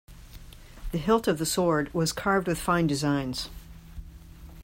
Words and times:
The 0.91 0.97
hilt 0.97 1.27
of 1.27 1.37
the 1.37 1.45
sword 1.45 1.93
was 1.93 2.11
carved 2.11 2.47
with 2.47 2.57
fine 2.57 2.87
designs. 2.87 3.49